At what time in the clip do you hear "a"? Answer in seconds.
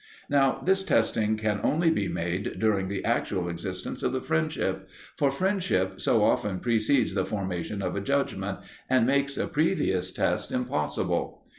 7.95-8.01, 9.37-9.45